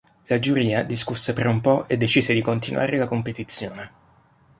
La 0.25 0.39
giuria 0.39 0.81
discusse 0.83 1.31
per 1.33 1.45
un 1.45 1.61
po' 1.61 1.87
e 1.87 1.95
decise 1.95 2.33
di 2.33 2.41
continuare 2.41 2.97
la 2.97 3.05
competizione. 3.05 3.91